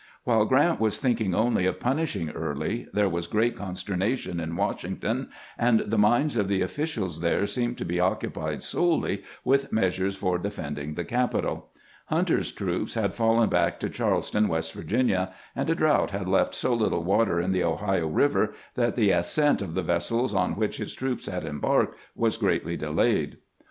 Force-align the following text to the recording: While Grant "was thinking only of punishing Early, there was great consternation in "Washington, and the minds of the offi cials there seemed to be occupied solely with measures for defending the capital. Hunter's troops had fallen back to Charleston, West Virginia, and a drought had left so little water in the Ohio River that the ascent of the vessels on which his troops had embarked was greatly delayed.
While 0.23 0.45
Grant 0.45 0.79
"was 0.79 0.97
thinking 0.97 1.35
only 1.35 1.67
of 1.67 1.79
punishing 1.79 2.31
Early, 2.31 2.87
there 2.91 3.07
was 3.07 3.27
great 3.27 3.55
consternation 3.55 4.39
in 4.39 4.55
"Washington, 4.55 5.29
and 5.59 5.81
the 5.81 5.97
minds 5.99 6.35
of 6.37 6.47
the 6.47 6.63
offi 6.63 6.85
cials 6.85 7.19
there 7.21 7.45
seemed 7.45 7.77
to 7.77 7.85
be 7.85 7.99
occupied 7.99 8.63
solely 8.63 9.21
with 9.45 9.71
measures 9.71 10.15
for 10.15 10.39
defending 10.39 10.95
the 10.95 11.05
capital. 11.05 11.69
Hunter's 12.07 12.51
troops 12.51 12.95
had 12.95 13.13
fallen 13.13 13.47
back 13.47 13.79
to 13.81 13.91
Charleston, 13.91 14.47
West 14.47 14.73
Virginia, 14.73 15.33
and 15.55 15.69
a 15.69 15.75
drought 15.75 16.09
had 16.09 16.27
left 16.27 16.55
so 16.55 16.73
little 16.73 17.03
water 17.03 17.39
in 17.39 17.51
the 17.51 17.63
Ohio 17.63 18.07
River 18.07 18.53
that 18.73 18.95
the 18.95 19.11
ascent 19.11 19.61
of 19.61 19.75
the 19.75 19.83
vessels 19.83 20.33
on 20.33 20.55
which 20.55 20.77
his 20.77 20.95
troops 20.95 21.27
had 21.27 21.45
embarked 21.45 21.95
was 22.15 22.37
greatly 22.37 22.75
delayed. 22.75 23.37